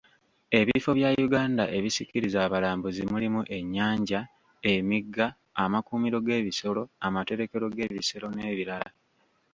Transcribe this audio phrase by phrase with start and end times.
[0.59, 4.19] Ebifo bya Uganda ebisikiriza abalambuzi mulimu ennyanja,
[4.73, 5.25] emigga,
[5.63, 8.89] amakuumiro g'ebisolo, amaterekero g'ebisolo n'ebirala.